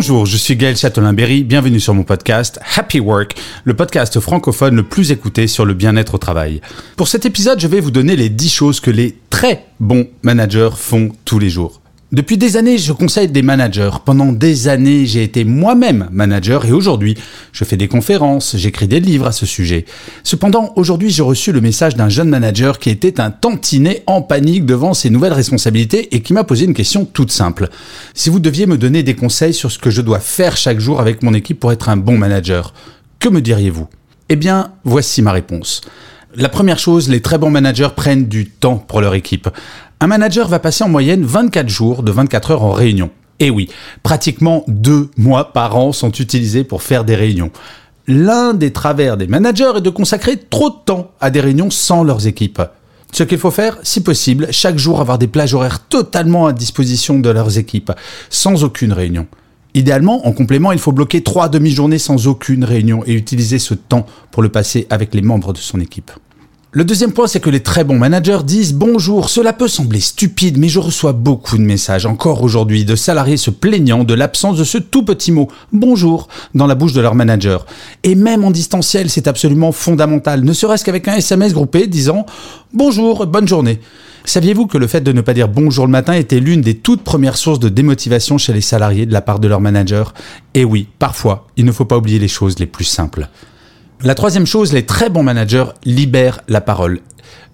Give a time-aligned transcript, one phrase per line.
[0.00, 4.82] Bonjour, je suis Gaël Châtelain-Berry, bienvenue sur mon podcast Happy Work, le podcast francophone le
[4.82, 6.62] plus écouté sur le bien-être au travail.
[6.96, 10.70] Pour cet épisode, je vais vous donner les 10 choses que les très bons managers
[10.74, 11.79] font tous les jours.
[12.12, 13.92] Depuis des années, je conseille des managers.
[14.04, 17.16] Pendant des années, j'ai été moi-même manager et aujourd'hui,
[17.52, 19.84] je fais des conférences, j'écris des livres à ce sujet.
[20.24, 24.66] Cependant, aujourd'hui, j'ai reçu le message d'un jeune manager qui était un tantinet en panique
[24.66, 27.68] devant ses nouvelles responsabilités et qui m'a posé une question toute simple.
[28.12, 30.98] Si vous deviez me donner des conseils sur ce que je dois faire chaque jour
[30.98, 32.74] avec mon équipe pour être un bon manager,
[33.20, 33.86] que me diriez-vous?
[34.28, 35.80] Eh bien, voici ma réponse.
[36.36, 39.48] La première chose, les très bons managers prennent du temps pour leur équipe.
[39.98, 43.10] Un manager va passer en moyenne 24 jours de 24 heures en réunion.
[43.40, 43.68] Et oui,
[44.04, 47.50] pratiquement deux mois par an sont utilisés pour faire des réunions.
[48.06, 52.04] L'un des travers des managers est de consacrer trop de temps à des réunions sans
[52.04, 52.62] leurs équipes.
[53.12, 57.18] Ce qu'il faut faire, si possible, chaque jour avoir des plages horaires totalement à disposition
[57.18, 57.90] de leurs équipes,
[58.28, 59.26] sans aucune réunion.
[59.74, 64.06] Idéalement, en complément, il faut bloquer trois demi-journées sans aucune réunion et utiliser ce temps
[64.30, 66.10] pour le passer avec les membres de son équipe.
[66.72, 69.28] Le deuxième point, c'est que les très bons managers disent bonjour.
[69.28, 73.50] Cela peut sembler stupide, mais je reçois beaucoup de messages encore aujourd'hui de salariés se
[73.50, 77.66] plaignant de l'absence de ce tout petit mot bonjour dans la bouche de leur manager.
[78.04, 82.24] Et même en distanciel, c'est absolument fondamental, ne serait-ce qu'avec un SMS groupé disant
[82.72, 83.80] bonjour, bonne journée.
[84.24, 87.02] Saviez-vous que le fait de ne pas dire bonjour le matin était l'une des toutes
[87.02, 90.14] premières sources de démotivation chez les salariés de la part de leur manager
[90.54, 93.28] Et oui, parfois, il ne faut pas oublier les choses les plus simples.
[94.02, 97.00] La troisième chose, les très bons managers libèrent la parole.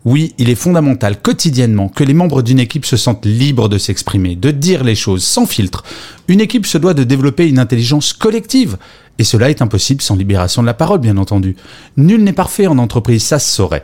[0.04, 4.36] Oui, il est fondamental quotidiennement que les membres d'une équipe se sentent libres de s'exprimer,
[4.36, 5.82] de dire les choses sans filtre.
[6.28, 8.76] Une équipe se doit de développer une intelligence collective.
[9.18, 11.56] Et cela est impossible sans libération de la parole, bien entendu.
[11.96, 13.82] Nul n'est parfait en entreprise, ça se saurait.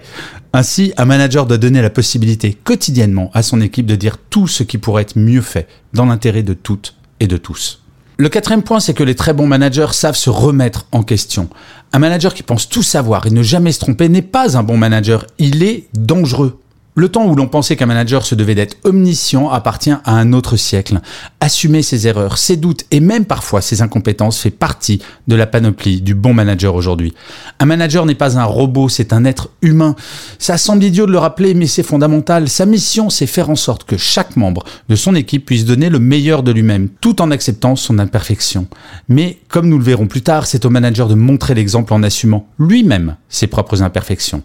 [0.53, 4.63] Ainsi, un manager doit donner la possibilité quotidiennement à son équipe de dire tout ce
[4.63, 7.82] qui pourrait être mieux fait, dans l'intérêt de toutes et de tous.
[8.23, 11.49] Le quatrième point, c'est que les très bons managers savent se remettre en question.
[11.93, 14.77] Un manager qui pense tout savoir et ne jamais se tromper n'est pas un bon
[14.77, 16.62] manager, il est dangereux.
[16.95, 20.59] Le temps où l'on pensait qu'un manager se devait d'être omniscient appartient à un autre
[20.59, 21.01] siècle.
[21.41, 26.03] Assumer ses erreurs, ses doutes et même parfois ses incompétences fait partie de la panoplie
[26.03, 27.15] du bon manager aujourd'hui.
[27.61, 29.97] Un manager n'est pas un robot, c'est un être humain.
[30.39, 32.51] Ça semble idiot de le rappeler, mais c'est fondamental.
[32.51, 35.99] Sa mission, c'est faire en sorte que chaque membre de son équipe puisse donner le
[35.99, 38.67] meilleur de lui-même, tout en acceptant son imperfection.
[39.09, 42.47] Mais, comme nous le verrons plus tard, c'est au manager de montrer l'exemple en assumant
[42.59, 44.43] lui-même ses propres imperfections.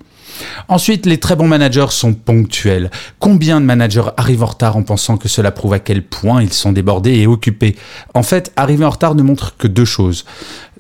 [0.68, 2.92] Ensuite, les très bons managers sont ponctuels.
[3.20, 6.54] Combien de managers arrivent en retard en pensant que cela prouve à quel point ils
[6.54, 7.76] sont débordés et occupés?
[8.14, 10.26] En fait, arriver en retard ne montre que deux choses.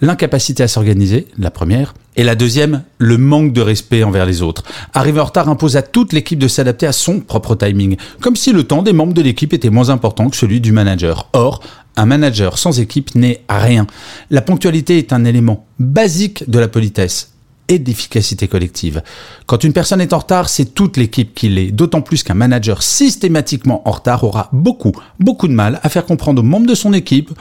[0.01, 4.63] L'incapacité à s'organiser, la première, et la deuxième, le manque de respect envers les autres.
[4.93, 8.51] Arriver en retard impose à toute l'équipe de s'adapter à son propre timing, comme si
[8.51, 11.29] le temps des membres de l'équipe était moins important que celui du manager.
[11.33, 11.61] Or,
[11.95, 13.87] un manager sans équipe n'est rien.
[14.29, 17.36] La ponctualité est un élément basique de la politesse
[17.67, 19.01] et d'efficacité collective.
[19.45, 22.83] Quand une personne est en retard, c'est toute l'équipe qui l'est, d'autant plus qu'un manager
[22.83, 26.93] systématiquement en retard aura beaucoup, beaucoup de mal à faire comprendre aux membres de son
[26.93, 27.31] équipe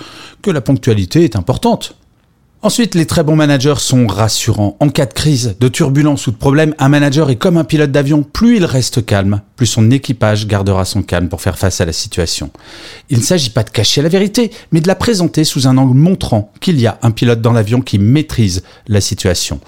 [0.43, 1.97] que la ponctualité est importante.
[2.63, 4.77] Ensuite, les très bons managers sont rassurants.
[4.81, 7.93] En cas de crise, de turbulence ou de problème, un manager est comme un pilote
[7.93, 8.25] d'avion.
[8.25, 11.93] Plus il reste calme, plus son équipage gardera son calme pour faire face à la
[11.93, 12.51] situation.
[13.09, 15.97] Il ne s'agit pas de cacher la vérité, mais de la présenter sous un angle
[15.97, 19.61] montrant qu'il y a un pilote dans l'avion qui maîtrise la situation.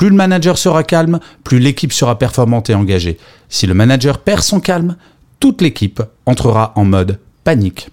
[0.00, 3.18] Plus le manager sera calme, plus l'équipe sera performante et engagée.
[3.50, 4.96] Si le manager perd son calme,
[5.40, 7.90] toute l'équipe entrera en mode panique.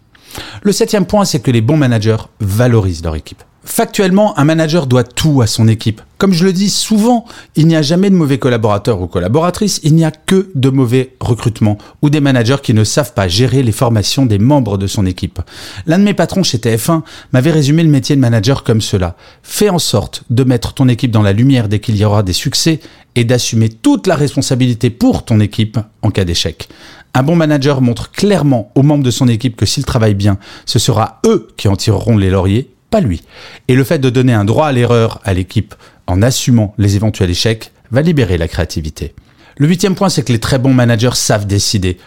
[0.61, 3.43] Le septième point, c'est que les bons managers valorisent leur équipe.
[3.67, 6.01] Factuellement, un manager doit tout à son équipe.
[6.17, 7.25] Comme je le dis souvent,
[7.57, 11.15] il n'y a jamais de mauvais collaborateurs ou collaboratrices, il n'y a que de mauvais
[11.19, 15.05] recrutements ou des managers qui ne savent pas gérer les formations des membres de son
[15.05, 15.41] équipe.
[15.85, 17.01] L'un de mes patrons chez TF1
[17.33, 19.17] m'avait résumé le métier de manager comme cela.
[19.43, 22.33] Fais en sorte de mettre ton équipe dans la lumière dès qu'il y aura des
[22.33, 22.79] succès
[23.15, 26.69] et d'assumer toute la responsabilité pour ton équipe en cas d'échec.
[27.13, 30.79] Un bon manager montre clairement aux membres de son équipe que s'ils travaillent bien, ce
[30.79, 33.23] sera eux qui en tireront les lauriers pas lui.
[33.67, 35.75] Et le fait de donner un droit à l'erreur à l'équipe
[36.07, 39.13] en assumant les éventuels échecs va libérer la créativité.
[39.57, 41.97] Le huitième point, c'est que les très bons managers savent décider.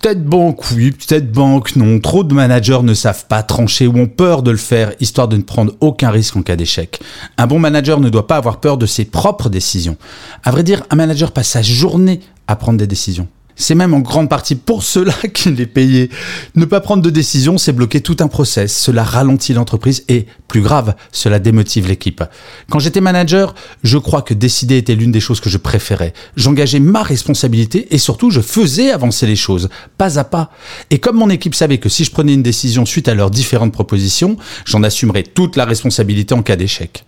[0.00, 1.98] Peut-être banque oui, peut-être banque non.
[1.98, 5.36] Trop de managers ne savent pas trancher ou ont peur de le faire, histoire de
[5.36, 7.00] ne prendre aucun risque en cas d'échec.
[7.36, 9.96] Un bon manager ne doit pas avoir peur de ses propres décisions.
[10.44, 13.26] À vrai dire, un manager passe sa journée à prendre des décisions.
[13.60, 16.10] C'est même en grande partie pour cela qu'il est payé.
[16.54, 18.74] Ne pas prendre de décision, c'est bloquer tout un process.
[18.74, 22.22] Cela ralentit l'entreprise et, plus grave, cela démotive l'équipe.
[22.70, 26.14] Quand j'étais manager, je crois que décider était l'une des choses que je préférais.
[26.36, 29.68] J'engageais ma responsabilité et surtout je faisais avancer les choses,
[29.98, 30.52] pas à pas.
[30.90, 33.72] Et comme mon équipe savait que si je prenais une décision suite à leurs différentes
[33.72, 37.04] propositions, j'en assumerais toute la responsabilité en cas d'échec.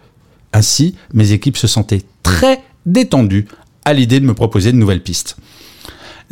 [0.53, 3.47] Ainsi, mes équipes se sentaient très détendues
[3.85, 5.37] à l'idée de me proposer de nouvelles pistes.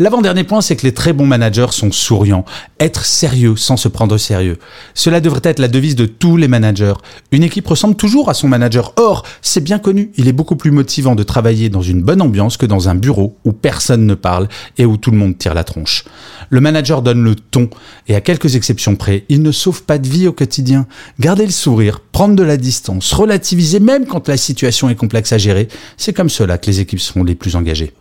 [0.00, 2.44] L'avant-dernier point, c'est que les très bons managers sont souriants.
[2.78, 4.58] Être sérieux sans se prendre sérieux.
[4.94, 6.94] Cela devrait être la devise de tous les managers.
[7.32, 8.92] Une équipe ressemble toujours à son manager.
[8.96, 12.56] Or, c'est bien connu, il est beaucoup plus motivant de travailler dans une bonne ambiance
[12.56, 14.46] que dans un bureau où personne ne parle
[14.76, 16.04] et où tout le monde tire la tronche.
[16.48, 17.68] Le manager donne le ton
[18.06, 20.86] et à quelques exceptions près, il ne sauve pas de vie au quotidien.
[21.18, 25.38] Garder le sourire, prendre de la distance, relativiser même quand la situation est complexe à
[25.38, 25.66] gérer,
[25.96, 27.94] c'est comme cela que les équipes seront les plus engagées.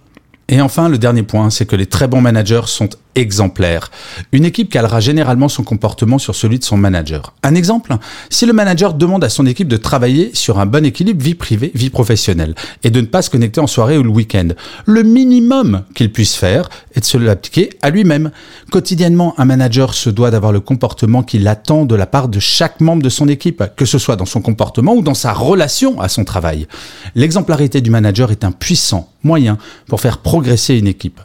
[0.49, 3.91] Et enfin, le dernier point, c'est que les très bons managers sont exemplaire.
[4.31, 7.33] Une équipe calera généralement son comportement sur celui de son manager.
[7.43, 7.95] Un exemple,
[8.29, 11.71] si le manager demande à son équipe de travailler sur un bon équilibre vie privée,
[11.73, 14.49] vie professionnelle, et de ne pas se connecter en soirée ou le week-end,
[14.85, 18.31] le minimum qu'il puisse faire est de se l'appliquer à lui-même.
[18.71, 22.81] Quotidiennement, un manager se doit d'avoir le comportement qu'il attend de la part de chaque
[22.81, 26.07] membre de son équipe, que ce soit dans son comportement ou dans sa relation à
[26.07, 26.67] son travail.
[27.15, 31.19] L'exemplarité du manager est un puissant moyen pour faire progresser une équipe.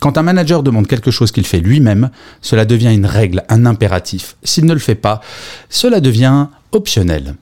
[0.00, 2.10] Quand un manager demande quelque chose qu'il fait lui-même,
[2.40, 4.36] cela devient une règle, un impératif.
[4.44, 5.20] S'il ne le fait pas,
[5.68, 7.34] cela devient optionnel.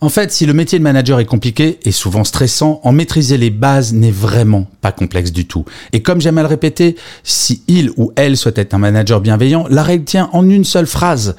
[0.00, 3.50] En fait, si le métier de manager est compliqué et souvent stressant, en maîtriser les
[3.50, 5.64] bases n'est vraiment pas complexe du tout.
[5.92, 9.64] Et comme j'aime à le répéter, si il ou elle souhaite être un manager bienveillant,
[9.70, 11.36] la règle tient en une seule phrase.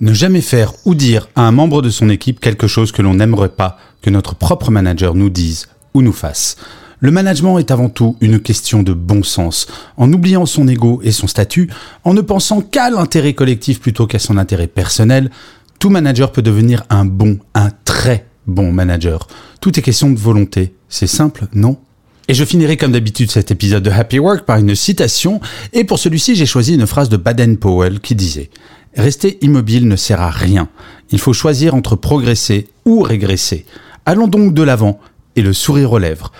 [0.00, 3.14] Ne jamais faire ou dire à un membre de son équipe quelque chose que l'on
[3.14, 6.56] n'aimerait pas que notre propre manager nous dise ou nous fasse.
[7.00, 9.66] Le management est avant tout une question de bon sens.
[9.98, 11.68] En oubliant son ego et son statut,
[12.04, 15.30] en ne pensant qu'à l'intérêt collectif plutôt qu'à son intérêt personnel,
[15.78, 19.28] tout manager peut devenir un bon, un très bon manager.
[19.60, 20.74] Tout est question de volonté.
[20.88, 21.76] C'est simple, non?
[22.28, 25.40] Et je finirai comme d'habitude cet épisode de Happy Work par une citation,
[25.72, 28.50] et pour celui-ci j'ai choisi une phrase de Baden-Powell qui disait⁇
[29.00, 30.68] Rester immobile ne sert à rien,
[31.10, 33.66] il faut choisir entre progresser ou régresser.
[34.06, 34.98] Allons donc de l'avant,
[35.36, 36.32] et le sourire aux lèvres.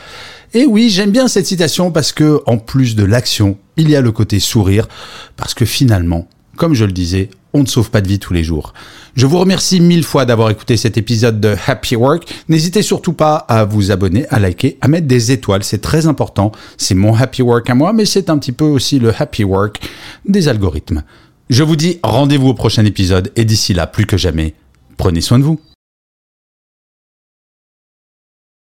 [0.55, 4.01] Et oui, j'aime bien cette citation parce que, en plus de l'action, il y a
[4.01, 4.89] le côté sourire,
[5.37, 8.45] parce que finalement, comme je le disais, on ne sauve pas de vie tous les
[8.45, 8.75] jours.
[9.15, 12.25] Je vous remercie mille fois d'avoir écouté cet épisode de Happy Work.
[12.49, 16.53] N'hésitez surtout pas à vous abonner, à liker, à mettre des étoiles, c'est très important.
[16.77, 19.81] C'est mon Happy Work à moi, mais c'est un petit peu aussi le Happy Work
[20.29, 21.03] des algorithmes.
[21.49, 24.55] Je vous dis rendez-vous au prochain épisode et d'ici là, plus que jamais,
[24.97, 25.61] prenez soin de vous.